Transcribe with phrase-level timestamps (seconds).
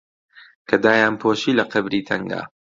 [0.67, 2.41] کە دایانپۆشی لە قەبری تەنگا